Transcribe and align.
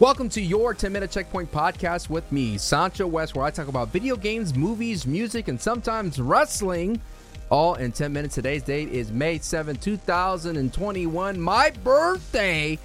Welcome 0.00 0.30
to 0.30 0.40
your 0.40 0.72
10 0.72 0.94
minute 0.94 1.10
checkpoint 1.10 1.52
podcast 1.52 2.08
with 2.08 2.32
me, 2.32 2.56
Sancho 2.56 3.06
West, 3.06 3.34
where 3.34 3.44
I 3.44 3.50
talk 3.50 3.68
about 3.68 3.88
video 3.88 4.16
games, 4.16 4.54
movies, 4.54 5.06
music, 5.06 5.48
and 5.48 5.60
sometimes 5.60 6.18
wrestling. 6.18 7.02
All 7.50 7.74
in 7.74 7.92
10 7.92 8.10
minutes. 8.10 8.34
Today's 8.34 8.62
date 8.62 8.88
is 8.88 9.12
May 9.12 9.36
7, 9.36 9.76
2021, 9.76 11.38
my 11.38 11.68
birthday, 11.84 12.78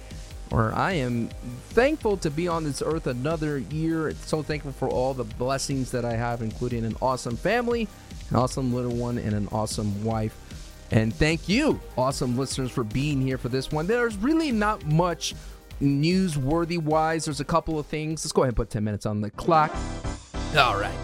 where 0.50 0.74
I 0.74 0.92
am 0.92 1.28
thankful 1.70 2.18
to 2.18 2.30
be 2.30 2.48
on 2.48 2.64
this 2.64 2.82
earth 2.84 3.06
another 3.06 3.56
year. 3.56 4.12
So 4.26 4.42
thankful 4.42 4.72
for 4.72 4.90
all 4.90 5.14
the 5.14 5.24
blessings 5.24 5.92
that 5.92 6.04
I 6.04 6.16
have, 6.16 6.42
including 6.42 6.84
an 6.84 6.96
awesome 7.00 7.38
family, 7.38 7.88
an 8.28 8.36
awesome 8.36 8.74
little 8.74 8.94
one, 8.94 9.16
and 9.16 9.32
an 9.32 9.48
awesome 9.52 10.04
wife. 10.04 10.36
And 10.90 11.14
thank 11.14 11.48
you, 11.48 11.80
awesome 11.96 12.36
listeners, 12.36 12.70
for 12.70 12.84
being 12.84 13.22
here 13.22 13.38
for 13.38 13.48
this 13.48 13.72
one. 13.72 13.86
There's 13.86 14.18
really 14.18 14.52
not 14.52 14.84
much 14.84 15.34
newsworthy 15.80 16.78
wise, 16.78 17.24
there's 17.24 17.40
a 17.40 17.44
couple 17.44 17.78
of 17.78 17.86
things. 17.86 18.24
Let's 18.24 18.32
go 18.32 18.42
ahead 18.42 18.50
and 18.50 18.56
put 18.56 18.70
10 18.70 18.84
minutes 18.84 19.06
on 19.06 19.20
the 19.20 19.30
clock. 19.30 19.74
All 20.56 20.78
right. 20.78 20.96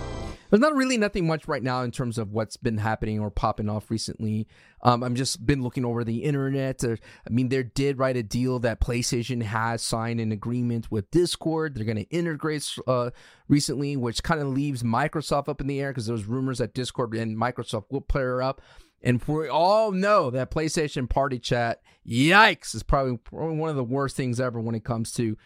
There's 0.52 0.60
not 0.60 0.76
really 0.76 0.98
nothing 0.98 1.26
much 1.26 1.48
right 1.48 1.62
now 1.62 1.80
in 1.80 1.90
terms 1.90 2.18
of 2.18 2.32
what's 2.32 2.58
been 2.58 2.76
happening 2.76 3.18
or 3.18 3.30
popping 3.30 3.70
off 3.70 3.90
recently. 3.90 4.46
Um, 4.82 5.02
I'm 5.02 5.14
just 5.14 5.46
been 5.46 5.62
looking 5.62 5.82
over 5.82 6.04
the 6.04 6.24
internet. 6.24 6.84
I 6.84 6.98
mean, 7.30 7.48
they 7.48 7.62
did 7.62 7.98
write 7.98 8.18
a 8.18 8.22
deal 8.22 8.58
that 8.58 8.78
PlayStation 8.78 9.42
has 9.44 9.80
signed 9.80 10.20
an 10.20 10.30
agreement 10.30 10.90
with 10.90 11.10
Discord. 11.10 11.74
They're 11.74 11.86
going 11.86 11.96
to 11.96 12.10
integrate 12.10 12.70
uh, 12.86 13.12
recently, 13.48 13.96
which 13.96 14.22
kind 14.22 14.42
of 14.42 14.48
leaves 14.48 14.82
Microsoft 14.82 15.48
up 15.48 15.62
in 15.62 15.68
the 15.68 15.80
air 15.80 15.90
because 15.90 16.04
there's 16.04 16.26
rumors 16.26 16.58
that 16.58 16.74
Discord 16.74 17.14
and 17.14 17.34
Microsoft 17.34 17.86
will 17.88 18.02
pair 18.02 18.42
up. 18.42 18.60
And 19.02 19.22
we 19.24 19.48
all 19.48 19.90
know 19.92 20.30
that 20.30 20.50
PlayStation 20.50 21.08
Party 21.08 21.38
Chat, 21.38 21.80
yikes, 22.06 22.74
is 22.74 22.82
probably 22.82 23.18
one 23.30 23.70
of 23.70 23.76
the 23.76 23.84
worst 23.84 24.16
things 24.16 24.40
ever 24.40 24.60
when 24.60 24.74
it 24.74 24.84
comes 24.84 25.12
to 25.14 25.36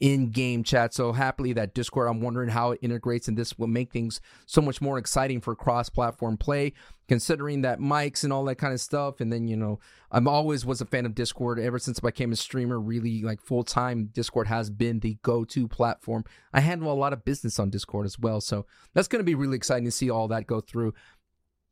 in-game 0.00 0.62
chat. 0.62 0.94
So 0.94 1.12
happily 1.12 1.52
that 1.54 1.74
Discord, 1.74 2.08
I'm 2.08 2.20
wondering 2.20 2.50
how 2.50 2.70
it 2.70 2.78
integrates, 2.82 3.26
and 3.26 3.36
this 3.36 3.58
will 3.58 3.66
make 3.66 3.92
things 3.92 4.20
so 4.46 4.60
much 4.60 4.80
more 4.80 4.96
exciting 4.96 5.40
for 5.40 5.56
cross-platform 5.56 6.36
play, 6.36 6.72
considering 7.08 7.62
that 7.62 7.80
mics 7.80 8.22
and 8.22 8.32
all 8.32 8.44
that 8.44 8.56
kind 8.56 8.72
of 8.72 8.80
stuff. 8.80 9.20
And 9.20 9.32
then 9.32 9.48
you 9.48 9.56
know, 9.56 9.80
I'm 10.12 10.28
always 10.28 10.64
was 10.64 10.80
a 10.80 10.86
fan 10.86 11.04
of 11.04 11.16
Discord 11.16 11.58
ever 11.58 11.80
since 11.80 11.98
I 11.98 12.06
became 12.06 12.30
a 12.30 12.36
streamer. 12.36 12.78
Really, 12.78 13.22
like 13.22 13.40
full 13.40 13.64
time, 13.64 14.10
Discord 14.12 14.46
has 14.46 14.70
been 14.70 15.00
the 15.00 15.18
go-to 15.22 15.66
platform. 15.66 16.24
I 16.52 16.60
handle 16.60 16.92
a 16.92 16.94
lot 16.94 17.12
of 17.12 17.24
business 17.24 17.58
on 17.58 17.70
Discord 17.70 18.06
as 18.06 18.18
well, 18.18 18.40
so 18.40 18.66
that's 18.94 19.08
going 19.08 19.20
to 19.20 19.24
be 19.24 19.34
really 19.34 19.56
exciting 19.56 19.86
to 19.86 19.90
see 19.90 20.10
all 20.10 20.28
that 20.28 20.46
go 20.46 20.60
through. 20.60 20.94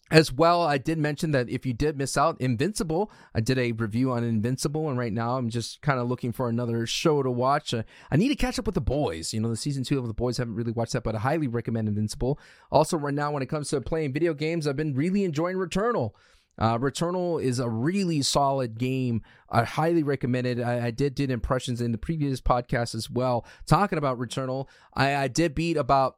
As 0.08 0.32
well, 0.32 0.62
I 0.62 0.78
did 0.78 0.98
mention 0.98 1.32
that 1.32 1.48
if 1.48 1.66
you 1.66 1.72
did 1.72 1.98
miss 1.98 2.16
out, 2.16 2.40
Invincible, 2.40 3.10
I 3.34 3.40
did 3.40 3.58
a 3.58 3.72
review 3.72 4.12
on 4.12 4.22
Invincible, 4.22 4.88
and 4.88 4.96
right 4.96 5.12
now 5.12 5.36
I'm 5.36 5.50
just 5.50 5.82
kind 5.82 5.98
of 5.98 6.08
looking 6.08 6.30
for 6.30 6.48
another 6.48 6.86
show 6.86 7.24
to 7.24 7.30
watch. 7.30 7.74
Uh, 7.74 7.82
I 8.12 8.16
need 8.16 8.28
to 8.28 8.36
catch 8.36 8.56
up 8.56 8.66
with 8.66 8.76
The 8.76 8.80
Boys. 8.80 9.34
You 9.34 9.40
know, 9.40 9.48
the 9.48 9.56
season 9.56 9.82
two 9.82 9.98
of 9.98 10.06
The 10.06 10.14
Boys, 10.14 10.38
I 10.38 10.42
haven't 10.42 10.54
really 10.54 10.70
watched 10.70 10.92
that, 10.92 11.02
but 11.02 11.16
I 11.16 11.18
highly 11.18 11.48
recommend 11.48 11.88
Invincible. 11.88 12.38
Also, 12.70 12.96
right 12.96 13.12
now, 13.12 13.32
when 13.32 13.42
it 13.42 13.48
comes 13.48 13.68
to 13.70 13.80
playing 13.80 14.12
video 14.12 14.32
games, 14.32 14.68
I've 14.68 14.76
been 14.76 14.94
really 14.94 15.24
enjoying 15.24 15.56
Returnal. 15.56 16.12
Uh, 16.56 16.78
Returnal 16.78 17.42
is 17.42 17.58
a 17.58 17.68
really 17.68 18.22
solid 18.22 18.78
game. 18.78 19.22
I 19.50 19.64
highly 19.64 20.04
recommend 20.04 20.46
it. 20.46 20.60
I, 20.60 20.86
I, 20.86 20.90
did 20.90 21.14
did 21.14 21.30
impressions 21.30 21.80
in 21.80 21.92
the 21.92 21.98
previous 21.98 22.40
podcast 22.40 22.94
as 22.94 23.10
well, 23.10 23.44
talking 23.66 23.98
about 23.98 24.18
Returnal. 24.18 24.68
I, 24.94 25.16
I 25.16 25.28
did 25.28 25.54
beat 25.54 25.76
about 25.76 26.16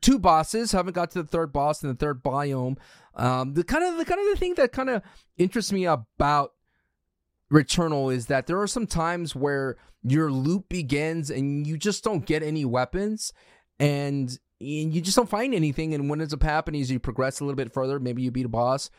two 0.00 0.18
bosses. 0.18 0.72
Haven't 0.72 0.94
got 0.94 1.10
to 1.12 1.22
the 1.22 1.28
third 1.28 1.52
boss 1.52 1.82
in 1.82 1.88
the 1.88 1.94
third 1.94 2.22
biome. 2.22 2.78
Um, 3.14 3.54
the 3.54 3.64
kind 3.64 3.84
of 3.84 3.98
the 3.98 4.04
kind 4.04 4.20
of 4.20 4.26
the 4.26 4.38
thing 4.38 4.54
that 4.54 4.72
kind 4.72 4.90
of 4.90 5.02
interests 5.36 5.72
me 5.72 5.86
about 5.86 6.52
Returnal 7.52 8.12
is 8.12 8.26
that 8.26 8.46
there 8.46 8.60
are 8.60 8.66
some 8.66 8.86
times 8.86 9.34
where 9.34 9.76
your 10.02 10.30
loop 10.30 10.68
begins 10.68 11.30
and 11.30 11.66
you 11.66 11.76
just 11.76 12.04
don't 12.04 12.26
get 12.26 12.42
any 12.42 12.64
weapons, 12.64 13.32
and, 13.80 14.38
you 14.60 15.00
just 15.00 15.16
don't 15.16 15.30
find 15.30 15.54
anything. 15.54 15.94
And 15.94 16.10
what 16.10 16.20
ends 16.20 16.34
up 16.34 16.42
happening 16.42 16.80
is 16.80 16.90
you 16.90 16.98
progress 16.98 17.38
a 17.38 17.44
little 17.44 17.56
bit 17.56 17.72
further. 17.72 18.00
Maybe 18.00 18.22
you 18.22 18.32
beat 18.32 18.46
a 18.46 18.48
boss. 18.48 18.90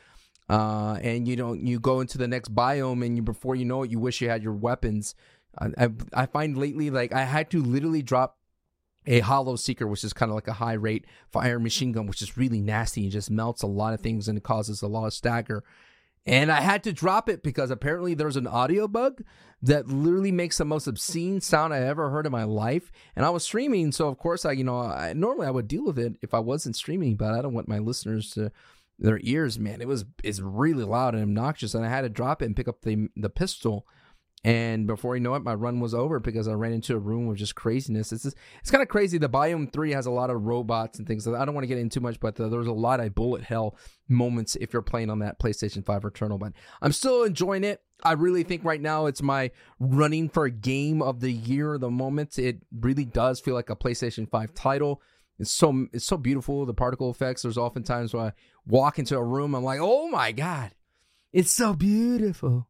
Uh, 0.50 0.98
and 1.04 1.28
you 1.28 1.36
don't 1.36 1.62
you 1.62 1.80
go 1.80 2.00
into 2.00 2.18
the 2.18 2.28
next 2.28 2.56
biome 2.56 3.06
and 3.06 3.16
you 3.16 3.22
before 3.22 3.56
you 3.56 3.66
know 3.66 3.84
it 3.84 3.92
you 3.92 4.00
wish 4.00 4.20
you 4.20 4.28
had 4.28 4.42
your 4.42 4.54
weapons 4.54 5.14
I, 5.60 5.90
I 6.12 6.26
find 6.26 6.58
lately 6.58 6.90
like 6.90 7.14
I 7.14 7.24
had 7.24 7.52
to 7.52 7.62
literally 7.62 8.02
drop 8.02 8.39
a 9.10 9.20
hollow 9.22 9.56
seeker, 9.56 9.88
which 9.88 10.04
is 10.04 10.14
kind 10.14 10.30
of 10.32 10.36
like 10.36 10.48
a 10.48 10.54
high 10.54 10.74
rate 10.74 11.06
fire 11.32 11.60
machine 11.60 11.92
gun, 11.92 12.06
which 12.06 12.22
is 12.22 12.38
really 12.38 12.62
nasty 12.62 13.04
and 13.04 13.12
just 13.12 13.32
melts 13.32 13.64
a 13.64 13.68
lot 13.68 13.94
of 13.94 14.00
things 14.00 14.28
and 14.28 14.38
it 14.38 14.44
causes 14.44 14.82
a 14.82 14.88
lot 14.88 15.08
of 15.08 15.14
stagger. 15.14 15.64
And 16.26 16.52
I 16.52 16.62
had 16.62 16.84
to 16.84 16.94
drop 16.94 17.28
it 17.28 17.42
because 17.42 17.72
apparently 17.72 18.14
there's 18.14 18.36
an 18.36 18.46
audio 18.46 18.88
bug 18.88 19.24
that 19.64 19.88
literally 19.88 20.32
makes 20.32 20.60
the 20.60 20.66
most 20.66 20.86
obscene 20.86 21.42
sound 21.42 21.74
I 21.74 21.80
ever 21.80 22.12
heard 22.12 22.28
in 22.28 22.32
my 22.32 22.44
life. 22.44 22.92
And 23.16 23.26
I 23.26 23.32
was 23.32 23.44
streaming, 23.44 23.92
so 23.92 24.08
of 24.08 24.20
course 24.20 24.46
I, 24.46 24.52
you 24.52 24.64
know, 24.64 24.78
I, 24.78 25.14
normally 25.14 25.48
I 25.48 25.52
would 25.52 25.68
deal 25.68 25.86
with 25.86 25.98
it 25.98 26.18
if 26.22 26.36
I 26.36 26.40
wasn't 26.40 26.76
streaming, 26.76 27.16
but 27.16 27.34
I 27.34 27.42
don't 27.42 27.54
want 27.54 27.68
my 27.68 27.80
listeners 27.80 28.30
to 28.32 28.52
their 29.00 29.20
ears, 29.24 29.58
man. 29.58 29.82
It 29.82 29.88
was 29.88 30.06
it's 30.24 30.40
really 30.40 30.84
loud 30.84 31.16
and 31.16 31.24
obnoxious, 31.24 31.74
and 31.74 31.84
I 31.84 31.90
had 31.90 32.02
to 32.02 32.10
drop 32.10 32.44
it 32.44 32.46
and 32.46 32.56
pick 32.56 32.68
up 32.68 32.82
the 32.84 33.08
the 33.16 33.30
pistol 33.30 33.88
and 34.44 34.88
before 34.88 35.16
you 35.16 35.22
know 35.22 35.36
it, 35.36 35.44
my 35.44 35.54
run 35.54 35.80
was 35.80 35.94
over 35.94 36.20
because 36.20 36.48
I 36.48 36.54
ran 36.54 36.72
into 36.72 36.96
a 36.96 37.00
room 37.00 37.28
of 37.30 37.36
just 37.36 37.56
craziness. 37.56 38.14
It's 38.14 38.24
just, 38.24 38.38
it's 38.62 38.72
kind 38.72 38.82
of 38.82 38.88
crazy. 38.88 39.18
The 39.18 39.28
Biome 39.28 39.72
Three 39.72 39.92
has 39.92 40.06
a 40.06 40.12
lot 40.12 40.30
of 40.30 40.44
robots 40.44 40.98
and 40.98 41.08
things. 41.08 41.28
I 41.28 41.44
don't 41.44 41.54
want 41.54 41.64
to 41.64 41.68
get 41.68 41.78
into 41.78 42.00
too 42.00 42.04
much, 42.04 42.20
but 42.20 42.36
the, 42.36 42.48
there's 42.48 42.68
a 42.68 42.72
lot 42.72 43.02
of 43.02 43.14
bullet 43.14 43.44
hell 43.44 43.78
moments 44.08 44.56
if 44.56 44.72
you're 44.72 44.82
playing 44.82 45.10
on 45.10 45.20
that 45.20 45.40
PlayStation 45.40 45.86
Five 45.86 46.04
Returnal. 46.04 46.40
But 46.40 46.54
I'm 46.82 46.94
still 46.94 47.24
enjoying 47.24 47.66
it. 47.66 47.82
I 48.02 48.14
really 48.14 48.44
think 48.44 48.64
right 48.64 48.80
now 48.80 49.08
it's 49.08 49.22
my 49.22 49.52
running 49.80 50.30
for 50.30 50.48
game 50.48 51.02
of 51.02 51.20
the 51.20 51.34
year. 51.34 51.78
The 51.78 51.90
moment 51.90 52.40
it 52.40 52.60
really 52.72 53.06
does 53.06 53.42
feel 53.42 53.56
like 53.56 53.70
a 53.70 53.76
PlayStation 53.76 54.30
Five 54.30 54.54
title. 54.54 55.02
It's 55.38 55.52
so 55.52 55.88
it's 55.92 56.06
so 56.06 56.16
beautiful. 56.16 56.66
The 56.66 56.74
particle 56.74 57.12
effects. 57.12 57.42
There's 57.42 57.58
oftentimes 57.58 58.14
where 58.14 58.24
I 58.24 58.34
walk 58.66 59.00
into 59.00 59.18
a 59.18 59.24
room, 59.24 59.54
I'm 59.54 59.64
like, 59.64 59.80
oh 59.82 60.08
my 60.08 60.32
god, 60.32 60.72
it's 61.34 61.52
so 61.52 61.74
beautiful. 61.74 62.68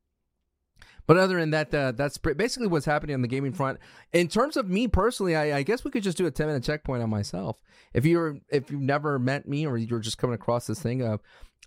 But 1.09 1.17
other 1.17 1.39
than 1.39 1.49
that, 1.49 1.73
uh, 1.73 1.93
that's 1.93 2.19
basically 2.19 2.67
what's 2.67 2.85
happening 2.85 3.15
on 3.15 3.23
the 3.23 3.27
gaming 3.27 3.51
front. 3.51 3.79
In 4.13 4.27
terms 4.27 4.55
of 4.55 4.69
me 4.69 4.87
personally, 4.87 5.35
I, 5.35 5.57
I, 5.57 5.63
guess 5.63 5.83
we 5.83 5.89
could 5.89 6.03
just 6.03 6.19
do 6.19 6.27
a 6.27 6.31
ten 6.31 6.45
minute 6.45 6.63
checkpoint 6.63 7.01
on 7.01 7.09
myself. 7.09 7.59
If 7.95 8.05
you're 8.05 8.37
if 8.49 8.69
you've 8.69 8.79
never 8.79 9.17
met 9.17 9.47
me 9.47 9.65
or 9.65 9.75
you're 9.75 10.01
just 10.01 10.19
coming 10.19 10.35
across 10.35 10.67
this 10.67 10.79
thing, 10.79 11.01
uh, 11.01 11.17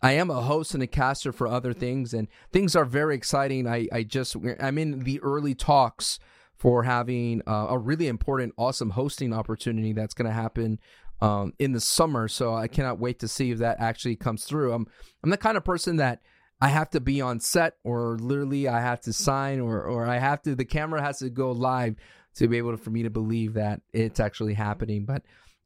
I 0.00 0.12
am 0.12 0.30
a 0.30 0.42
host 0.42 0.74
and 0.74 0.82
a 0.84 0.86
caster 0.86 1.32
for 1.32 1.48
other 1.48 1.72
things, 1.72 2.14
and 2.14 2.28
things 2.52 2.76
are 2.76 2.84
very 2.84 3.16
exciting. 3.16 3.66
I 3.66 3.88
I 3.92 4.04
just 4.04 4.36
I'm 4.60 4.78
in 4.78 5.00
the 5.00 5.18
early 5.22 5.56
talks 5.56 6.20
for 6.54 6.84
having 6.84 7.42
uh, 7.44 7.66
a 7.70 7.78
really 7.78 8.06
important, 8.06 8.54
awesome 8.56 8.90
hosting 8.90 9.32
opportunity 9.32 9.92
that's 9.92 10.14
going 10.14 10.28
to 10.28 10.32
happen 10.32 10.78
um, 11.20 11.52
in 11.58 11.72
the 11.72 11.80
summer. 11.80 12.28
So 12.28 12.54
I 12.54 12.68
cannot 12.68 13.00
wait 13.00 13.18
to 13.18 13.26
see 13.26 13.50
if 13.50 13.58
that 13.58 13.80
actually 13.80 14.14
comes 14.14 14.44
through. 14.44 14.72
I'm 14.72 14.86
I'm 15.24 15.30
the 15.30 15.36
kind 15.36 15.56
of 15.56 15.64
person 15.64 15.96
that 15.96 16.20
I 16.62 16.68
have 16.68 16.90
to 16.90 17.00
be 17.00 17.20
on 17.20 17.40
set 17.40 17.74
or 17.82 18.16
literally 18.20 18.68
I 18.68 18.80
have 18.80 19.00
to 19.02 19.12
sign 19.12 19.58
or 19.58 19.82
or 19.82 20.06
I 20.06 20.18
have 20.18 20.42
to 20.42 20.54
the 20.54 20.64
camera 20.64 21.02
has 21.02 21.18
to 21.18 21.28
go 21.28 21.50
live 21.50 21.96
to 22.36 22.46
be 22.46 22.58
able 22.58 22.70
to, 22.70 22.76
for 22.76 22.90
me 22.90 23.02
to 23.02 23.10
believe 23.10 23.54
that 23.54 23.80
it's 23.92 24.20
actually 24.20 24.54
happening. 24.54 25.04
But 25.04 25.22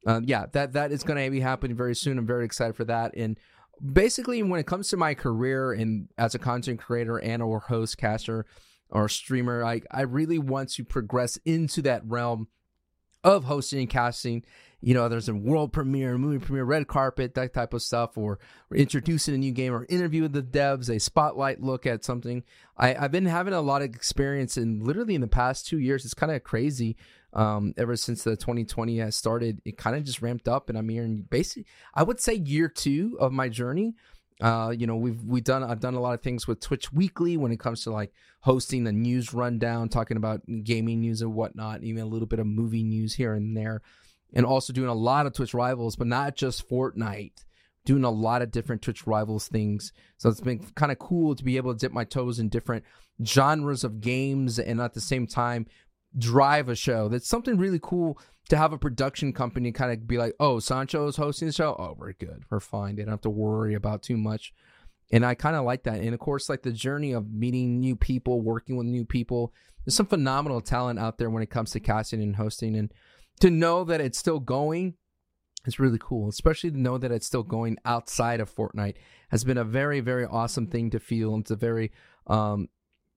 um, 0.07 0.25
yeah, 0.27 0.47
that 0.53 0.73
that 0.73 0.93
is 0.93 1.03
going 1.03 1.23
to 1.23 1.31
be 1.31 1.41
happening 1.41 1.77
very 1.77 1.95
soon. 1.95 2.17
I'm 2.17 2.27
very 2.27 2.47
excited 2.47 2.77
for 2.77 2.87
that. 2.87 3.13
And 3.15 3.39
basically, 3.93 4.43
when 4.43 4.59
it 4.59 4.67
comes 4.67 4.89
to 4.89 4.97
my 4.97 5.13
career 5.13 5.71
and 5.71 6.09
as 6.17 6.35
a 6.35 6.39
content 6.39 6.81
creator 6.81 7.19
and 7.19 7.43
or 7.43 7.61
host, 7.61 7.99
caster, 7.99 8.47
or 8.89 9.07
streamer, 9.11 9.63
I 9.63 9.83
I 9.91 10.01
really 10.01 10.39
want 10.39 10.71
to 10.73 10.85
progress 10.85 11.37
into 11.45 11.83
that 11.83 12.07
realm 12.07 12.49
of 13.23 13.45
hosting 13.45 13.81
and 13.81 13.91
casting 13.91 14.45
you 14.87 14.95
know, 14.95 15.09
there's 15.09 15.29
a 15.29 15.35
world 15.35 15.73
premiere, 15.73 16.17
movie 16.17 16.39
premiere, 16.39 16.63
red 16.63 16.87
carpet, 16.87 17.35
that 17.35 17.53
type 17.53 17.75
of 17.75 17.83
stuff, 17.83 18.17
or, 18.17 18.39
introducing 18.73 19.35
a 19.35 19.39
new 19.39 19.51
game, 19.51 19.75
or 19.75 19.85
interview 19.89 20.23
with 20.23 20.33
the 20.33 20.45
devs, 20.45 20.89
a 20.89 21.01
spotlight 21.01 21.61
look 21.61 21.87
at 21.87 22.05
something. 22.05 22.45
I, 22.77 22.93
have 22.93 23.11
been 23.11 23.27
having 23.27 23.53
a 23.53 23.61
lot 23.61 23.83
of 23.83 23.89
experience 23.89 24.57
in 24.57 24.79
literally 24.79 25.17
in 25.17 25.23
the 25.23 25.27
past 25.27 25.67
two 25.67 25.81
years. 25.81 26.05
It's 26.05 26.15
kind 26.15 26.31
of 26.31 26.45
crazy. 26.45 26.97
Um, 27.33 27.75
ever 27.77 27.97
since 27.97 28.23
the 28.23 28.37
2020 28.37 28.99
has 28.99 29.17
started, 29.17 29.61
it 29.65 29.77
kind 29.77 29.97
of 29.97 30.05
just 30.05 30.23
ramped 30.23 30.47
up, 30.47 30.69
and 30.69 30.79
I'm 30.79 30.89
here 30.89 31.03
in 31.03 31.23
basically, 31.23 31.67
I 31.93 32.05
would 32.05 32.21
say 32.21 32.35
year 32.35 32.69
two 32.69 33.17
of 33.19 33.33
my 33.33 33.49
journey. 33.49 33.97
Uh, 34.41 34.73
you 34.77 34.87
know, 34.87 34.95
we've 34.95 35.21
we've 35.25 35.43
done 35.43 35.65
I've 35.65 35.81
done 35.81 35.95
a 35.95 36.01
lot 36.01 36.15
of 36.15 36.23
things 36.23 36.47
with 36.47 36.61
Twitch 36.61 36.93
Weekly 36.93 37.37
when 37.37 37.51
it 37.51 37.59
comes 37.59 37.83
to 37.83 37.91
like 37.91 38.13
hosting 38.43 38.85
the 38.85 38.93
news 38.93 39.35
rundown, 39.35 39.89
talking 39.89 40.17
about 40.17 40.43
gaming 40.63 41.01
news 41.01 41.23
and 41.23 41.35
whatnot, 41.35 41.83
even 41.83 42.05
a 42.05 42.07
little 42.07 42.29
bit 42.29 42.39
of 42.39 42.47
movie 42.47 42.85
news 42.85 43.15
here 43.15 43.35
and 43.35 43.57
there 43.57 43.83
and 44.37 44.45
also 44.45 44.73
doing 44.73 44.91
a 44.91 44.95
lot 44.95 45.27
of 45.27 45.33
Twitch 45.33 45.55
rivals, 45.55 45.97
but 45.97 46.07
not 46.07 46.37
just 46.37 46.69
Fortnite. 46.69 47.45
Doing 47.87 48.05
a 48.05 48.11
lot 48.11 48.43
of 48.43 48.51
different 48.51 48.83
Twitch 48.83 49.07
rivals 49.07 49.49
things. 49.49 49.93
So 50.19 50.29
it's 50.29 50.41
been 50.41 50.59
kind 50.75 50.93
of 50.93 50.99
cool 50.99 51.35
to 51.35 51.45
be 51.45 51.57
able 51.57 51.73
to 51.73 51.79
dip 51.79 51.93
my 51.93 52.05
toes 52.05 52.39
in 52.39 52.49
different 52.49 52.85
genres 53.25 53.83
of 53.83 54.01
games 54.01 54.59
and 54.59 54.81
at 54.81 54.93
the 54.93 55.01
same 55.01 55.27
time 55.27 55.67
drive 56.19 56.69
a 56.69 56.75
show. 56.75 57.09
That's 57.09 57.29
something 57.29 57.57
really 57.57 57.81
cool 57.81 58.19
to 58.49 58.57
have 58.57 58.73
a 58.73 58.79
production 58.79 59.33
company 59.33 59.73
kind 59.73 59.93
of 59.93 60.07
be 60.07 60.19
like, 60.19 60.35
oh, 60.39 60.59
Sancho 60.59 61.07
is 61.07 61.17
hosting 61.17 61.47
the 61.47 61.53
show. 61.53 61.75
Oh, 61.79 61.95
we're 61.97 62.13
good. 62.13 62.43
We're 62.51 62.61
fine. 62.61 62.97
They 62.97 63.03
don't 63.03 63.13
have 63.13 63.21
to 63.23 63.31
worry 63.31 63.75
about 63.75 64.03
too 64.03 64.17
much. 64.17 64.53
And 65.13 65.25
I 65.25 65.35
kind 65.35 65.57
of 65.57 65.65
like 65.65 65.85
that. 65.85 66.01
And 66.01 66.13
of 66.13 66.21
course, 66.21 66.49
like 66.49 66.63
the 66.63 66.73
journey 66.73 67.13
of 67.13 67.33
meeting 67.33 67.81
new 67.81 67.97
people, 67.97 68.43
working 68.43 68.77
with 68.77 68.87
new 68.87 69.05
people. 69.05 69.55
There's 69.85 69.95
some 69.95 70.07
phenomenal 70.07 70.61
talent 70.61 70.99
out 70.99 71.19
there 71.19 71.31
when 71.31 71.43
it 71.43 71.51
comes 71.51 71.71
to 71.71 71.81
casting 71.81 72.21
and 72.21 72.37
hosting. 72.37 72.77
And 72.77 72.93
to 73.41 73.51
know 73.51 73.85
that 73.85 74.01
it's 74.01 74.19
still 74.19 74.41
going 74.41 74.95
is 75.67 75.79
really 75.79 75.99
cool, 76.01 76.29
especially 76.29 76.71
to 76.71 76.81
know 76.81 76.97
that 76.99 77.11
it's 77.11 77.27
still 77.27 77.43
going 77.43 77.77
outside 77.85 78.41
of 78.41 78.55
Fortnite 78.55 78.95
has 79.31 79.45
been 79.45 79.59
a 79.59 79.65
very, 79.65 80.01
very 80.01 80.25
awesome 80.25 80.67
thing 80.67 80.91
to 80.91 81.01
feel. 81.01 81.37
It's 81.39 81.51
a 81.51 81.57
very, 81.57 81.93
um, 82.27 82.69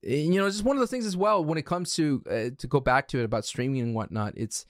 you 0.01 0.35
know, 0.35 0.49
just 0.49 0.63
one 0.63 0.75
of 0.75 0.79
those 0.79 0.89
things 0.89 1.05
as 1.05 1.15
well 1.15 1.43
when 1.43 1.57
it 1.57 1.65
comes 1.65 1.93
to 1.95 2.23
uh, 2.29 2.49
to 2.57 2.67
go 2.67 2.79
back 2.79 3.07
to 3.09 3.19
it 3.19 3.25
about 3.25 3.45
streaming 3.45 3.81
and 3.81 3.95
whatnot. 3.95 4.33
It's, 4.35 4.65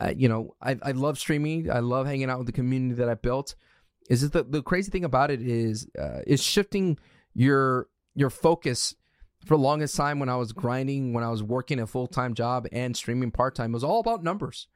uh, 0.00 0.12
you 0.16 0.28
know, 0.28 0.54
I, 0.62 0.78
I 0.82 0.92
love 0.92 1.18
streaming. 1.18 1.70
I 1.70 1.80
love 1.80 2.06
hanging 2.06 2.30
out 2.30 2.38
with 2.38 2.46
the 2.46 2.52
community 2.52 2.94
that 2.94 3.08
I 3.08 3.14
built. 3.14 3.54
Is 4.08 4.22
it 4.22 4.32
the, 4.32 4.44
the 4.44 4.62
crazy 4.62 4.90
thing 4.90 5.04
about 5.04 5.30
it 5.30 5.42
is 5.42 5.88
uh, 5.98 6.20
is 6.26 6.42
shifting 6.42 6.98
your 7.34 7.88
your 8.14 8.30
focus 8.30 8.94
for 9.44 9.56
the 9.56 9.62
longest 9.62 9.96
time 9.96 10.18
when 10.18 10.28
I 10.28 10.36
was 10.36 10.52
grinding, 10.52 11.12
when 11.12 11.24
I 11.24 11.30
was 11.30 11.42
working 11.42 11.80
a 11.80 11.86
full 11.86 12.06
time 12.06 12.34
job 12.34 12.66
and 12.72 12.96
streaming 12.96 13.30
part 13.30 13.54
time, 13.54 13.72
was 13.72 13.84
all 13.84 14.00
about 14.00 14.22
numbers. 14.22 14.68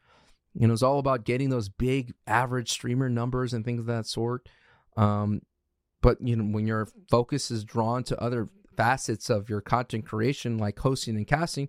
You 0.55 0.67
know, 0.67 0.73
it 0.73 0.73
was 0.73 0.83
all 0.83 0.99
about 0.99 1.25
getting 1.25 1.49
those 1.49 1.69
big 1.69 2.15
average 2.27 2.71
streamer 2.71 3.09
numbers 3.09 3.53
and 3.53 3.65
things 3.65 3.81
of 3.81 3.87
that 3.87 4.07
sort. 4.07 4.49
Um, 4.97 5.43
but 6.03 6.19
you 6.21 6.37
know, 6.37 6.45
when 6.45 6.67
your 6.67 6.89
focus 7.11 7.51
is 7.51 7.65
drawn 7.65 8.05
to 8.05 8.21
other 8.21 8.49
facets 8.77 9.31
of 9.31 9.49
your 9.49 9.61
content 9.61 10.07
creation, 10.07 10.59
like 10.59 10.79
hosting 10.79 11.17
and 11.17 11.27
casting, 11.27 11.69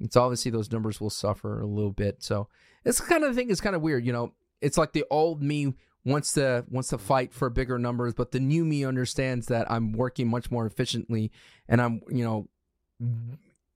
it's 0.00 0.16
obviously 0.16 0.50
those 0.50 0.70
numbers 0.70 1.00
will 1.00 1.10
suffer 1.10 1.60
a 1.60 1.66
little 1.66 1.92
bit. 1.92 2.22
So 2.22 2.48
it's 2.84 3.00
kind 3.00 3.24
of 3.24 3.30
the 3.30 3.40
thing 3.40 3.50
is 3.50 3.60
kind 3.60 3.76
of 3.76 3.82
weird. 3.82 4.04
You 4.04 4.12
know, 4.12 4.34
it's 4.60 4.78
like 4.78 4.92
the 4.92 5.04
old 5.10 5.42
me 5.42 5.74
wants 6.04 6.32
to 6.32 6.64
wants 6.68 6.88
to 6.90 6.98
fight 6.98 7.32
for 7.32 7.50
bigger 7.50 7.78
numbers, 7.78 8.14
but 8.14 8.32
the 8.32 8.40
new 8.40 8.64
me 8.64 8.84
understands 8.84 9.46
that 9.46 9.70
I'm 9.70 9.92
working 9.92 10.28
much 10.28 10.50
more 10.50 10.66
efficiently 10.66 11.30
and 11.68 11.80
I'm 11.80 12.02
you 12.10 12.24
know 12.24 12.48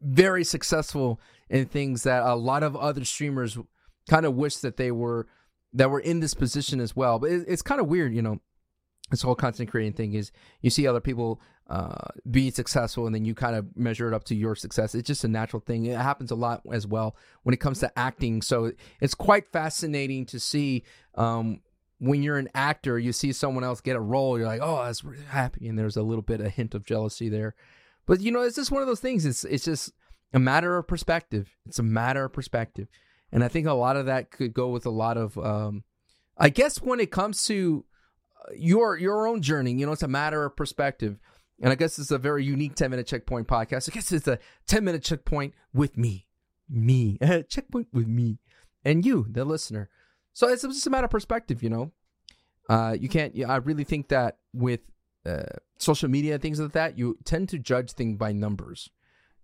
very 0.00 0.44
successful 0.44 1.20
in 1.48 1.66
things 1.66 2.02
that 2.02 2.24
a 2.24 2.34
lot 2.34 2.62
of 2.62 2.74
other 2.76 3.04
streamers 3.04 3.56
kind 4.08 4.26
of 4.26 4.34
wish 4.34 4.56
that 4.56 4.76
they 4.76 4.90
were 4.90 5.26
that 5.72 5.90
were 5.90 6.00
in 6.00 6.20
this 6.20 6.34
position 6.34 6.80
as 6.80 6.94
well. 6.94 7.18
But 7.18 7.30
it, 7.30 7.44
it's 7.48 7.62
kind 7.62 7.80
of 7.80 7.86
weird, 7.86 8.14
you 8.14 8.22
know. 8.22 8.40
This 9.10 9.20
whole 9.20 9.34
content 9.34 9.70
creating 9.70 9.92
thing 9.92 10.14
is 10.14 10.32
you 10.62 10.70
see 10.70 10.86
other 10.86 11.00
people 11.00 11.38
uh, 11.68 12.08
being 12.30 12.50
successful, 12.50 13.04
and 13.06 13.14
then 13.14 13.26
you 13.26 13.34
kind 13.34 13.54
of 13.54 13.76
measure 13.76 14.08
it 14.08 14.14
up 14.14 14.24
to 14.24 14.34
your 14.34 14.54
success. 14.54 14.94
It's 14.94 15.06
just 15.06 15.24
a 15.24 15.28
natural 15.28 15.60
thing. 15.60 15.84
It 15.84 15.98
happens 15.98 16.30
a 16.30 16.34
lot 16.34 16.62
as 16.72 16.86
well 16.86 17.14
when 17.42 17.52
it 17.52 17.60
comes 17.60 17.80
to 17.80 17.98
acting. 17.98 18.40
So 18.40 18.72
it's 19.00 19.14
quite 19.14 19.52
fascinating 19.52 20.24
to 20.26 20.40
see 20.40 20.84
um, 21.14 21.60
when 21.98 22.22
you're 22.22 22.38
an 22.38 22.48
actor, 22.54 22.98
you 22.98 23.12
see 23.12 23.32
someone 23.32 23.64
else 23.64 23.80
get 23.80 23.96
a 23.96 24.00
role, 24.00 24.36
you're 24.36 24.46
like, 24.46 24.60
oh, 24.62 24.82
that's 24.84 25.04
really 25.04 25.24
happy, 25.24 25.68
and 25.68 25.78
there's 25.78 25.96
a 25.96 26.02
little 26.02 26.22
bit 26.22 26.40
a 26.40 26.48
hint 26.48 26.74
of 26.74 26.84
jealousy 26.84 27.28
there. 27.28 27.54
But 28.06 28.20
you 28.20 28.32
know, 28.32 28.40
it's 28.40 28.56
just 28.56 28.72
one 28.72 28.82
of 28.82 28.88
those 28.88 29.00
things. 29.00 29.24
It's 29.24 29.44
it's 29.44 29.64
just 29.64 29.92
a 30.32 30.38
matter 30.38 30.76
of 30.76 30.88
perspective. 30.88 31.56
It's 31.64 31.78
a 31.78 31.84
matter 31.84 32.24
of 32.24 32.32
perspective. 32.32 32.88
And 33.32 33.42
I 33.42 33.48
think 33.48 33.66
a 33.66 33.72
lot 33.72 33.96
of 33.96 34.06
that 34.06 34.30
could 34.30 34.52
go 34.52 34.68
with 34.68 34.84
a 34.84 34.90
lot 34.90 35.16
of, 35.16 35.38
um, 35.38 35.84
I 36.36 36.50
guess, 36.50 36.82
when 36.82 37.00
it 37.00 37.10
comes 37.10 37.44
to 37.46 37.84
uh, 38.38 38.52
your 38.54 38.98
your 38.98 39.26
own 39.26 39.40
journey, 39.40 39.72
you 39.72 39.86
know, 39.86 39.92
it's 39.92 40.02
a 40.02 40.08
matter 40.08 40.44
of 40.44 40.56
perspective. 40.56 41.18
And 41.60 41.70
I 41.70 41.76
guess 41.76 41.98
it's 41.98 42.10
a 42.10 42.18
very 42.18 42.44
unique 42.44 42.74
10 42.74 42.90
minute 42.90 43.06
checkpoint 43.06 43.46
podcast. 43.46 43.88
I 43.88 43.94
guess 43.94 44.12
it's 44.12 44.28
a 44.28 44.38
10 44.66 44.84
minute 44.84 45.02
checkpoint 45.02 45.54
with 45.72 45.96
me, 45.96 46.26
me, 46.68 47.18
checkpoint 47.48 47.88
with 47.92 48.08
me, 48.08 48.38
and 48.84 49.06
you, 49.06 49.26
the 49.30 49.44
listener. 49.44 49.88
So 50.34 50.48
it's 50.48 50.62
just 50.62 50.86
a 50.86 50.90
matter 50.90 51.04
of 51.04 51.10
perspective, 51.10 51.62
you 51.62 51.70
know. 51.70 51.92
Uh, 52.68 52.96
you 52.98 53.08
can't. 53.08 53.34
I 53.46 53.56
really 53.56 53.84
think 53.84 54.08
that 54.08 54.38
with 54.52 54.80
uh, 55.24 55.42
social 55.78 56.08
media 56.08 56.34
and 56.34 56.42
things 56.42 56.60
like 56.60 56.72
that, 56.72 56.98
you 56.98 57.18
tend 57.24 57.48
to 57.50 57.58
judge 57.58 57.92
things 57.92 58.18
by 58.18 58.32
numbers. 58.32 58.90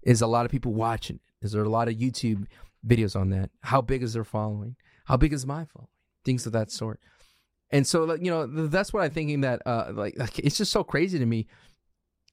Is 0.02 0.22
a 0.22 0.26
lot 0.26 0.44
of 0.44 0.50
people 0.50 0.72
watching? 0.72 1.20
Is 1.42 1.52
there 1.52 1.62
a 1.62 1.68
lot 1.68 1.88
of 1.88 1.94
YouTube 1.94 2.46
videos 2.86 3.18
on 3.18 3.30
that. 3.30 3.50
How 3.62 3.80
big 3.80 4.02
is 4.02 4.12
their 4.12 4.24
following? 4.24 4.76
How 5.06 5.16
big 5.16 5.32
is 5.32 5.46
my 5.46 5.64
following? 5.64 5.88
Things 6.24 6.46
of 6.46 6.52
that 6.52 6.70
sort. 6.70 7.00
And 7.70 7.86
so, 7.86 8.14
you 8.14 8.30
know, 8.30 8.46
that's 8.66 8.92
what 8.92 9.02
I'm 9.02 9.10
thinking 9.10 9.42
that, 9.42 9.62
uh, 9.66 9.92
like, 9.92 10.18
like, 10.18 10.38
it's 10.38 10.56
just 10.56 10.72
so 10.72 10.82
crazy 10.82 11.18
to 11.18 11.26
me. 11.26 11.46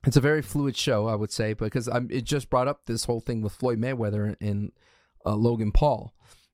It's 0.05 0.17
a 0.17 0.21
very 0.21 0.41
fluid 0.41 0.77
show, 0.77 1.07
I 1.07 1.15
would 1.15 1.31
say, 1.31 1.53
because 1.53 1.87
I'm, 1.87 2.07
it 2.11 2.23
just 2.23 2.49
brought 2.49 2.67
up 2.67 2.85
this 2.85 3.05
whole 3.05 3.19
thing 3.19 3.41
with 3.41 3.53
Floyd 3.53 3.79
Mayweather 3.79 4.35
and 4.39 4.71
uh, 5.25 5.35
Logan 5.35 5.71
Paul. 5.71 6.13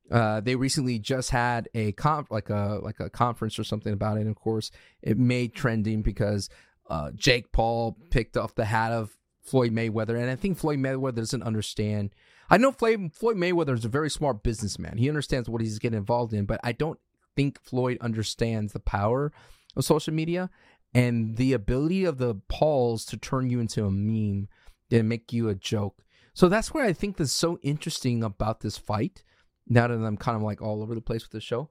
Uh, 0.10 0.42
they 0.42 0.56
recently 0.56 1.00
just 1.00 1.30
had 1.30 1.70
a 1.74 1.92
comp 1.94 2.32
like 2.32 2.50
a 2.50 2.80
like 2.82 3.00
a 3.00 3.10
conference 3.10 3.58
or 3.58 3.64
something 3.64 3.94
about 3.94 4.18
it. 4.18 4.22
And 4.22 4.30
of 4.30 4.36
course, 4.36 4.72
it 5.02 5.18
made 5.18 5.54
trending 5.54 6.02
because 6.02 6.50
uh, 6.90 7.12
Jake 7.16 7.52
Paul 7.52 7.98
picked 8.10 8.36
off 8.36 8.56
the 8.56 8.66
hat 8.66 8.92
of 8.92 9.18
Floyd 9.42 9.74
Mayweather, 9.74 10.20
and 10.20 10.30
I 10.30 10.36
think 10.36 10.58
Floyd 10.58 10.80
Mayweather 10.80 11.16
doesn't 11.16 11.44
understand 11.44 12.14
I 12.52 12.58
know 12.58 12.74
Floyd, 12.74 13.14
Floyd 13.14 13.38
Mayweather 13.38 13.74
is 13.74 13.86
a 13.86 13.90
very 13.90 14.10
smart 14.10 14.44
businessman. 14.44 14.98
He 14.98 15.08
understands 15.08 15.48
what 15.48 15.62
he's 15.62 15.80
getting 15.80 15.98
involved 15.98 16.34
in, 16.34 16.44
but 16.44 16.60
I 16.66 16.74
don't 16.74 17.00
think 17.34 17.62
Floyd 17.62 17.98
understands 18.02 18.74
the 18.74 18.80
power 18.82 19.32
of 19.78 19.86
social 19.86 20.14
media 20.14 20.50
and 20.94 21.38
the 21.38 21.54
ability 21.54 22.04
of 22.04 22.18
the 22.18 22.36
Pauls 22.50 23.06
to 23.06 23.16
turn 23.16 23.50
you 23.50 23.62
into 23.62 23.86
a 23.86 23.90
meme 23.90 24.50
and 24.92 25.08
make 25.08 25.32
you 25.32 25.48
a 25.48 25.56
joke. 25.56 26.04
So 26.34 26.50
that's 26.50 26.74
where 26.74 26.84
I 26.84 26.92
think 26.92 27.16
that's 27.16 27.32
so 27.32 27.58
interesting 27.62 28.22
about 28.22 28.60
this 28.60 28.78
fight. 28.78 29.24
Now 29.66 29.88
that 29.88 29.94
I'm 29.94 30.18
kind 30.18 30.36
of 30.36 30.44
like 30.44 30.62
all 30.62 30.82
over 30.82 30.94
the 30.94 31.00
place 31.00 31.24
with 31.24 31.32
the 31.32 31.40
show, 31.40 31.70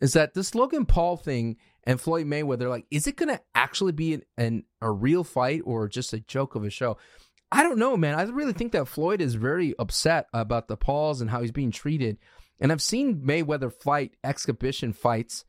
is 0.00 0.14
that 0.14 0.32
this 0.32 0.54
Logan 0.54 0.86
Paul 0.86 1.18
thing 1.18 1.58
and 1.84 2.00
Floyd 2.00 2.26
Mayweather, 2.26 2.70
like, 2.70 2.86
is 2.90 3.06
it 3.06 3.16
going 3.16 3.28
to 3.28 3.40
actually 3.54 3.92
be 3.92 4.14
an, 4.14 4.22
an, 4.38 4.64
a 4.80 4.90
real 4.90 5.24
fight 5.24 5.60
or 5.66 5.88
just 5.88 6.14
a 6.14 6.20
joke 6.20 6.54
of 6.54 6.64
a 6.64 6.70
show? 6.70 6.96
I 7.52 7.62
don't 7.62 7.78
know, 7.78 7.98
man. 7.98 8.14
I 8.14 8.22
really 8.22 8.54
think 8.54 8.72
that 8.72 8.88
Floyd 8.88 9.20
is 9.20 9.34
very 9.34 9.74
upset 9.78 10.26
about 10.32 10.68
the 10.68 10.76
Pauls 10.76 11.20
and 11.20 11.28
how 11.28 11.42
he's 11.42 11.52
being 11.52 11.70
treated. 11.70 12.16
And 12.58 12.72
I've 12.72 12.80
seen 12.80 13.20
Mayweather 13.20 13.70
fight 13.70 14.14
exhibition 14.24 14.94
fights, 14.94 15.44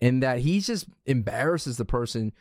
and 0.00 0.22
that 0.22 0.38
he 0.38 0.60
just 0.60 0.86
embarrasses 1.04 1.76
the 1.76 1.84
person. 1.84 2.32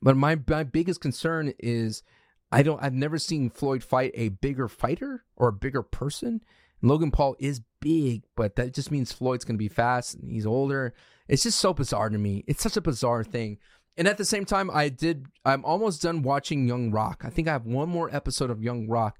But 0.00 0.16
my 0.16 0.38
my 0.48 0.64
biggest 0.64 1.02
concern 1.02 1.52
is 1.58 2.02
I 2.50 2.62
don't 2.62 2.82
I've 2.82 2.94
never 2.94 3.18
seen 3.18 3.50
Floyd 3.50 3.84
fight 3.84 4.12
a 4.14 4.30
bigger 4.30 4.66
fighter 4.66 5.24
or 5.36 5.48
a 5.48 5.52
bigger 5.52 5.82
person. 5.82 6.42
Logan 6.80 7.10
Paul 7.10 7.36
is 7.38 7.60
big, 7.80 8.24
but 8.34 8.56
that 8.56 8.72
just 8.72 8.90
means 8.90 9.12
Floyd's 9.12 9.44
going 9.44 9.56
to 9.56 9.62
be 9.62 9.68
fast 9.68 10.14
and 10.14 10.30
he's 10.32 10.46
older. 10.46 10.94
It's 11.28 11.44
just 11.44 11.60
so 11.60 11.74
bizarre 11.74 12.08
to 12.10 12.18
me. 12.18 12.44
It's 12.48 12.62
such 12.62 12.76
a 12.76 12.80
bizarre 12.80 13.22
thing 13.22 13.58
and 13.96 14.08
at 14.08 14.18
the 14.18 14.24
same 14.24 14.44
time, 14.44 14.70
I 14.70 14.88
did. 14.88 15.26
I'm 15.44 15.64
almost 15.64 16.02
done 16.02 16.22
watching 16.22 16.66
Young 16.66 16.90
Rock. 16.90 17.22
I 17.24 17.30
think 17.30 17.48
I 17.48 17.52
have 17.52 17.66
one 17.66 17.88
more 17.88 18.14
episode 18.14 18.50
of 18.50 18.62
Young 18.62 18.88
Rock, 18.88 19.18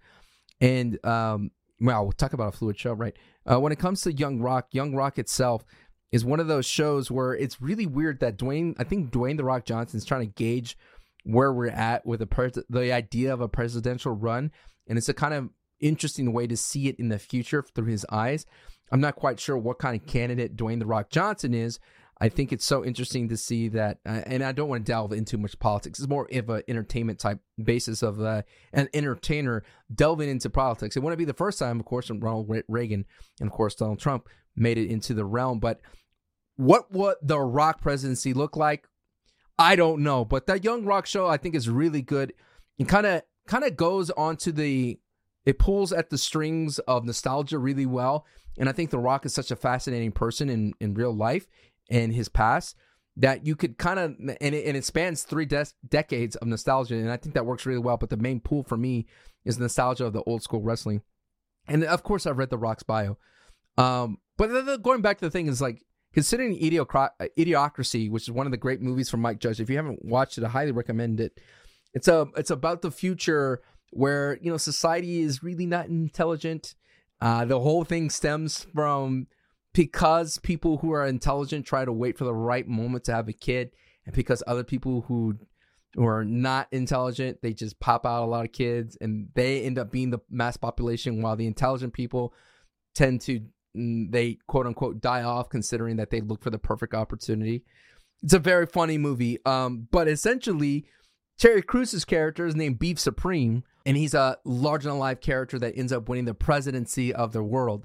and 0.61 1.05
um, 1.05 1.51
well, 1.81 2.05
we'll 2.05 2.13
talk 2.13 2.33
about 2.33 2.55
a 2.55 2.57
fluid 2.57 2.79
show, 2.79 2.93
right? 2.93 3.17
Uh, 3.51 3.61
when 3.61 3.73
it 3.73 3.79
comes 3.79 4.01
to 4.03 4.13
Young 4.13 4.41
Rock, 4.41 4.69
Young 4.71 4.95
Rock 4.95 5.19
itself 5.19 5.65
is 6.11 6.25
one 6.25 6.41
of 6.41 6.47
those 6.47 6.67
shows 6.67 7.11
where 7.11 7.35
it's 7.35 7.61
really 7.61 7.87
weird 7.87 8.21
that 8.21 8.39
Dwayne. 8.39 8.75
I 8.79 8.85
think 8.85 9.11
Dwayne 9.11 9.37
the 9.37 9.45
Rock 9.45 9.65
Johnson 9.65 9.99
is 9.99 10.05
trying 10.05 10.27
to 10.27 10.35
gauge 10.35 10.77
where 11.25 11.53
we're 11.53 11.69
at 11.69 12.07
with 12.07 12.23
a 12.23 12.27
pres- 12.27 12.59
the 12.69 12.93
idea 12.93 13.33
of 13.33 13.41
a 13.41 13.49
presidential 13.49 14.13
run, 14.13 14.53
and 14.87 14.97
it's 14.97 15.09
a 15.09 15.15
kind 15.15 15.35
of 15.35 15.51
interesting 15.81 16.33
way 16.33 16.47
to 16.47 16.57
see 16.57 16.89
it 16.89 16.99
in 16.99 17.09
the 17.09 17.19
future 17.19 17.63
through 17.75 17.87
his 17.87 18.07
eyes. 18.11 18.47
I'm 18.91 19.01
not 19.01 19.17
quite 19.17 19.41
sure 19.41 19.57
what 19.57 19.79
kind 19.79 20.01
of 20.01 20.07
candidate 20.07 20.57
Dwayne 20.57 20.79
the 20.79 20.87
Rock 20.87 21.11
Johnson 21.11 21.55
is, 21.55 21.81
I 22.23 22.29
think 22.29 22.53
it's 22.53 22.65
so 22.65 22.85
interesting 22.85 23.31
to 23.31 23.37
see 23.37 23.67
that, 23.71 23.99
uh, 24.07 24.23
and 24.27 24.45
I 24.45 24.53
don't 24.53 24.69
want 24.69 24.87
to 24.87 24.93
delve 24.93 25.13
into 25.13 25.37
much 25.39 25.59
politics. 25.59 25.99
It's 25.99 26.09
more 26.09 26.29
of 26.33 26.49
an 26.51 26.63
entertainment 26.69 27.19
type 27.19 27.41
basis 27.61 28.01
of 28.01 28.21
uh, 28.21 28.43
an 28.73 28.89
entertainer 28.95 29.65
delving 29.93 30.29
into 30.29 30.49
politics. 30.49 30.97
It 30.97 31.01
wouldn't 31.01 31.19
be 31.19 31.25
the 31.25 31.35
first 31.35 31.59
time, 31.59 31.81
of 31.81 31.85
course, 31.85 32.13
Ronald 32.13 32.49
Reagan 32.69 33.07
and 33.41 33.49
of 33.49 33.53
course 33.53 33.75
Donald 33.75 33.99
Trump 33.99 34.29
made 34.55 34.79
it 34.79 34.89
into 34.89 35.15
the 35.15 35.25
realm. 35.25 35.59
But 35.59 35.81
what 36.55 36.93
would 36.93 37.17
the 37.23 37.41
Rock 37.41 37.81
presidency 37.81 38.33
look 38.33 38.57
like? 38.57 38.87
I 39.59 39.75
don't 39.75 40.05
know. 40.05 40.25
But 40.25 40.47
that 40.47 40.63
Young 40.63 40.85
Rock 40.85 41.07
show, 41.07 41.27
I 41.27 41.39
think, 41.39 41.57
is 41.57 41.69
really 41.69 42.03
good. 42.03 42.35
It 42.79 42.87
kind 42.87 43.05
of 43.05 43.23
kind 43.49 43.65
of 43.65 43.77
goes 43.77 44.11
onto 44.11 44.53
the 44.53 45.01
it 45.45 45.59
pulls 45.59 45.93
at 45.93 46.11
the 46.11 46.19
strings 46.19 46.79
of 46.81 47.05
nostalgia 47.05 47.59
really 47.59 47.87
well. 47.87 48.27
And 48.59 48.69
I 48.69 48.73
think 48.73 48.91
The 48.91 48.99
Rock 48.99 49.27
is 49.27 49.35
such 49.35 49.51
a 49.51 49.57
fascinating 49.57 50.13
person 50.13 50.49
in, 50.49 50.75
in 50.79 50.95
real 50.95 51.13
life 51.13 51.49
in 51.93 52.11
his 52.13 52.29
past 52.29 52.77
that 53.17 53.47
you 53.47 53.55
could 53.55 53.77
kind 53.77 53.99
of 53.99 54.15
and 54.19 54.55
it, 54.55 54.67
and 54.67 54.77
it 54.77 54.85
spans 54.85 55.23
three 55.23 55.45
de- 55.45 55.67
decades 55.89 56.35
of 56.37 56.49
nostalgia 56.49 56.95
and 56.95 57.11
i 57.11 57.17
think 57.17 57.35
that 57.35 57.45
works 57.45 57.67
really 57.67 57.79
well 57.79 57.99
but 57.99 58.09
the 58.09 58.17
main 58.17 58.41
pool 58.41 58.63
for 58.63 58.77
me 58.77 59.07
is 59.45 59.59
nostalgia 59.59 60.07
of 60.07 60.13
the 60.13 60.23
old 60.23 60.43
school 60.43 60.63
wrestling. 60.63 61.03
And 61.69 61.85
of 61.85 62.03
course 62.03 62.27
i've 62.27 62.39
read 62.39 62.51
the 62.51 62.59
rock's 62.59 62.83
bio. 62.83 63.19
Um, 63.79 64.19
but 64.37 64.49
the, 64.49 64.79
going 64.79 65.03
back 65.03 65.19
to 65.19 65.25
the 65.25 65.31
thing 65.31 65.47
is 65.47 65.61
like 65.61 65.85
considering 66.13 66.59
Idiocra- 66.59 67.11
idiocracy 67.39 68.11
which 68.11 68.25
is 68.25 68.31
one 68.31 68.47
of 68.47 68.53
the 68.53 68.59
great 68.59 68.81
movies 68.81 69.11
from 69.11 69.21
mike 69.21 69.39
judge 69.39 69.61
if 69.61 69.71
you 69.71 69.77
haven't 69.77 70.05
watched 70.05 70.39
it 70.39 70.45
i 70.45 70.49
highly 70.49 70.73
recommend 70.73 71.21
it. 71.21 71.39
It's 71.95 72.09
a 72.09 72.29
it's 72.37 72.51
about 72.51 72.83
the 72.83 72.91
future 72.91 73.61
where 73.91 74.39
you 74.41 74.51
know 74.51 74.57
society 74.57 75.21
is 75.21 75.43
really 75.43 75.67
not 75.67 75.87
intelligent. 75.87 76.75
Uh, 77.21 77.45
the 77.45 77.61
whole 77.61 77.85
thing 77.85 78.11
stems 78.11 78.67
from 78.75 79.27
because 79.75 80.39
people 80.39 80.79
who 80.79 80.93
are 80.93 81.07
intelligent 81.07 81.67
try 81.67 81.85
to 81.85 81.93
wait 81.93 82.19
for 82.19 82.25
the 82.25 82.35
right 82.35 82.67
moment 82.67 83.05
to 83.05 83.15
have 83.15 83.29
a 83.29 83.33
kid, 83.33 83.71
and 84.07 84.15
because 84.15 84.43
other 84.47 84.65
people 84.65 85.03
who 85.03 85.39
who 85.95 86.07
are 86.07 86.25
not 86.25 86.69
intelligent. 86.73 87.43
They 87.43 87.53
just 87.53 87.79
pop 87.81 88.07
out 88.07 88.25
a 88.25 88.27
lot 88.27 88.45
of 88.45 88.53
kids, 88.53 88.97
and 89.01 89.29
they 89.35 89.63
end 89.63 89.79
up 89.79 89.91
being 89.91 90.11
the 90.11 90.21
mass 90.31 90.57
population, 90.57 91.23
while 91.23 91.37
the 91.37 91.47
intelligent 91.47 91.93
people 91.93 92.33
tend 92.95 93.21
to 93.23 93.41
mm, 93.77 94.11
they 94.11 94.39
quote 94.47 94.67
unquote 94.67 95.01
die 95.01 95.23
off, 95.23 95.51
considering 95.51 95.97
that 95.97 96.11
they 96.11 96.21
look 96.21 96.43
for 96.43 96.51
the 96.51 96.59
perfect 96.59 96.95
opportunity. 96.95 97.65
It's 98.23 98.35
a 98.35 98.39
very 98.39 98.67
funny 98.67 98.99
movie, 98.99 99.39
um, 99.45 99.89
but 99.91 100.09
essentially, 100.09 100.87
Terry 101.39 101.63
Crews' 101.63 102.05
character 102.05 102.47
is 102.47 102.55
named 102.55 102.79
Beef 102.79 102.99
Supreme, 102.99 103.65
and 103.85 103.97
he's 103.97 104.15
a 104.15 104.39
larger 104.45 104.89
than 104.89 104.99
life 104.99 105.21
character 105.21 105.59
that 105.59 105.77
ends 105.77 105.93
up 105.93 106.09
winning 106.09 106.27
the 106.27 106.35
presidency 106.35 107.13
of 107.13 107.33
the 107.33 107.43
world. 107.43 107.85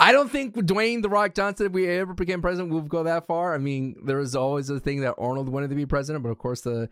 I 0.00 0.12
don't 0.12 0.30
think 0.30 0.54
Dwayne 0.54 1.02
the 1.02 1.08
Rock 1.08 1.34
Johnson, 1.34 1.66
if 1.66 1.72
we 1.72 1.88
ever 1.88 2.14
became 2.14 2.40
president, 2.40 2.72
will 2.72 2.82
go 2.82 3.02
that 3.02 3.26
far. 3.26 3.54
I 3.54 3.58
mean, 3.58 3.96
there 4.04 4.18
was 4.18 4.36
always 4.36 4.70
a 4.70 4.78
thing 4.78 5.00
that 5.00 5.16
Arnold 5.18 5.48
wanted 5.48 5.70
to 5.70 5.76
be 5.76 5.86
president, 5.86 6.22
but 6.22 6.30
of 6.30 6.38
course 6.38 6.60
the 6.60 6.88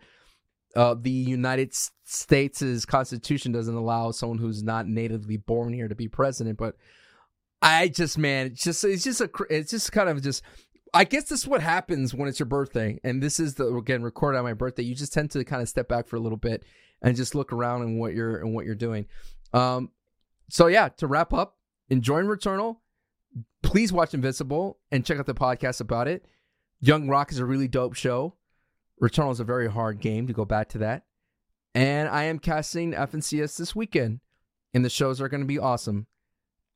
uh, 0.75 0.95
the 0.99 1.09
United 1.09 1.73
States' 1.73 2.85
constitution 2.85 3.51
doesn't 3.51 3.73
allow 3.73 4.11
someone 4.11 4.37
who's 4.37 4.61
not 4.61 4.87
natively 4.87 5.37
born 5.37 5.73
here 5.73 5.87
to 5.87 5.95
be 5.95 6.09
president. 6.09 6.57
But 6.57 6.75
I 7.61 7.87
just, 7.87 8.17
man, 8.17 8.47
it's 8.47 8.63
just 8.63 8.83
it's 8.83 9.03
just 9.03 9.21
a 9.21 9.29
it's 9.49 9.71
just 9.71 9.91
kind 9.91 10.09
of 10.09 10.21
just. 10.21 10.43
I 10.93 11.03
guess 11.03 11.25
this 11.25 11.41
is 11.41 11.47
what 11.47 11.61
happens 11.61 12.13
when 12.13 12.29
it's 12.29 12.39
your 12.39 12.45
birthday, 12.45 12.97
and 13.03 13.21
this 13.21 13.39
is 13.39 13.55
the 13.55 13.67
again 13.75 14.03
recorded 14.03 14.37
on 14.37 14.43
my 14.43 14.53
birthday. 14.53 14.83
You 14.83 14.95
just 14.95 15.13
tend 15.13 15.31
to 15.31 15.43
kind 15.43 15.61
of 15.61 15.69
step 15.69 15.87
back 15.87 16.07
for 16.07 16.15
a 16.15 16.19
little 16.19 16.37
bit 16.37 16.63
and 17.01 17.15
just 17.15 17.35
look 17.35 17.53
around 17.53 17.83
and 17.83 17.99
what 17.99 18.13
you're 18.13 18.37
and 18.37 18.53
what 18.53 18.65
you're 18.65 18.75
doing. 18.75 19.05
Um, 19.53 19.91
so 20.49 20.67
yeah, 20.67 20.89
to 20.97 21.07
wrap 21.07 21.33
up, 21.33 21.57
enjoying 21.89 22.25
Returnal 22.25 22.77
please 23.63 23.91
watch 23.91 24.13
Invincible 24.13 24.79
and 24.91 25.05
check 25.05 25.19
out 25.19 25.25
the 25.25 25.33
podcast 25.33 25.81
about 25.81 26.07
it. 26.07 26.25
Young 26.79 27.07
Rock 27.07 27.31
is 27.31 27.39
a 27.39 27.45
really 27.45 27.67
dope 27.67 27.95
show. 27.95 28.35
Returnal 29.01 29.31
is 29.31 29.39
a 29.39 29.45
very 29.45 29.69
hard 29.69 29.99
game 29.99 30.27
to 30.27 30.33
go 30.33 30.45
back 30.45 30.69
to 30.69 30.77
that. 30.79 31.03
And 31.75 32.09
I 32.09 32.23
am 32.23 32.39
casting 32.39 32.93
FNCS 32.93 33.57
this 33.57 33.75
weekend, 33.75 34.19
and 34.73 34.83
the 34.83 34.89
shows 34.89 35.21
are 35.21 35.29
going 35.29 35.41
to 35.41 35.47
be 35.47 35.59
awesome. 35.59 36.07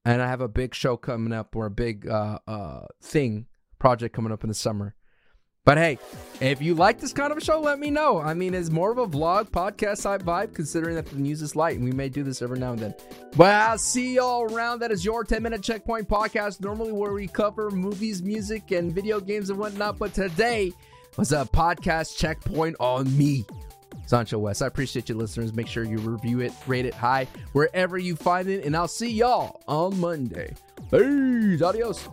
And 0.05 0.21
I 0.21 0.27
have 0.27 0.41
a 0.41 0.47
big 0.47 0.75
show 0.75 0.97
coming 0.97 1.33
up 1.33 1.55
or 1.55 1.65
a 1.65 1.71
big 1.71 2.07
uh, 2.07 2.39
uh, 2.47 2.85
thing 3.01 3.47
project 3.79 4.15
coming 4.15 4.31
up 4.31 4.43
in 4.43 4.47
the 4.47 4.55
summer. 4.55 4.95
But 5.63 5.77
hey, 5.77 5.99
if 6.39 6.59
you 6.59 6.73
like 6.73 6.99
this 6.99 7.13
kind 7.13 7.31
of 7.31 7.37
a 7.37 7.41
show, 7.41 7.59
let 7.61 7.77
me 7.77 7.91
know. 7.91 8.19
I 8.19 8.33
mean, 8.33 8.55
it's 8.55 8.71
more 8.71 8.91
of 8.91 8.97
a 8.97 9.05
vlog 9.05 9.51
podcast 9.51 10.01
type 10.01 10.23
vibe, 10.23 10.55
considering 10.55 10.95
that 10.95 11.05
the 11.05 11.17
news 11.17 11.43
is 11.43 11.55
light, 11.55 11.75
and 11.75 11.85
we 11.85 11.91
may 11.91 12.09
do 12.09 12.23
this 12.23 12.41
every 12.41 12.57
now 12.57 12.71
and 12.71 12.79
then. 12.79 12.95
But 13.35 13.53
I'll 13.53 13.77
see 13.77 14.15
y'all 14.15 14.51
around. 14.51 14.79
That 14.79 14.89
is 14.91 15.05
your 15.05 15.23
10 15.23 15.43
minute 15.43 15.61
checkpoint 15.61 16.09
podcast, 16.09 16.61
normally 16.61 16.91
where 16.91 17.13
we 17.13 17.27
cover 17.27 17.69
movies, 17.69 18.23
music, 18.23 18.71
and 18.71 18.91
video 18.91 19.19
games 19.19 19.51
and 19.51 19.59
whatnot. 19.59 19.99
But 19.99 20.15
today 20.15 20.73
was 21.15 21.31
a 21.31 21.45
podcast 21.45 22.17
checkpoint 22.17 22.77
on 22.79 23.15
me, 23.15 23.45
Sancho 24.07 24.39
West. 24.39 24.63
I 24.63 24.67
appreciate 24.67 25.09
you, 25.09 25.15
listeners. 25.15 25.53
Make 25.53 25.67
sure 25.67 25.83
you 25.83 25.99
review 25.99 26.39
it, 26.39 26.53
rate 26.65 26.87
it 26.87 26.95
high 26.95 27.27
wherever 27.51 27.99
you 27.99 28.15
find 28.15 28.49
it, 28.49 28.65
and 28.65 28.75
I'll 28.75 28.87
see 28.87 29.11
y'all 29.11 29.61
on 29.67 29.99
Monday. 29.99 30.55
Peace, 30.89 31.61
adios. 31.61 32.09